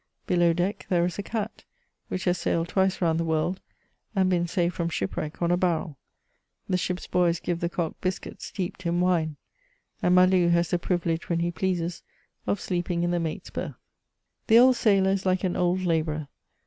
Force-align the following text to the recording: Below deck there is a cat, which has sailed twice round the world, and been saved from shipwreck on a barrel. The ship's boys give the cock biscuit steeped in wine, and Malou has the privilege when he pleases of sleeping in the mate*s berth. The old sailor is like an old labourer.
Below 0.25 0.51
deck 0.51 0.87
there 0.89 1.05
is 1.05 1.19
a 1.19 1.21
cat, 1.21 1.63
which 2.07 2.23
has 2.23 2.39
sailed 2.39 2.69
twice 2.69 3.01
round 3.01 3.19
the 3.19 3.23
world, 3.23 3.61
and 4.15 4.31
been 4.31 4.47
saved 4.47 4.73
from 4.73 4.89
shipwreck 4.89 5.43
on 5.43 5.51
a 5.51 5.57
barrel. 5.57 5.99
The 6.67 6.75
ship's 6.75 7.05
boys 7.05 7.39
give 7.39 7.59
the 7.59 7.69
cock 7.69 7.93
biscuit 8.01 8.41
steeped 8.41 8.83
in 8.87 8.99
wine, 8.99 9.35
and 10.01 10.17
Malou 10.17 10.49
has 10.49 10.71
the 10.71 10.79
privilege 10.79 11.29
when 11.29 11.41
he 11.41 11.51
pleases 11.51 12.01
of 12.47 12.59
sleeping 12.59 13.03
in 13.03 13.11
the 13.11 13.19
mate*s 13.19 13.51
berth. 13.51 13.75
The 14.47 14.57
old 14.57 14.75
sailor 14.75 15.11
is 15.11 15.23
like 15.27 15.43
an 15.43 15.55
old 15.55 15.81
labourer. 15.83 16.29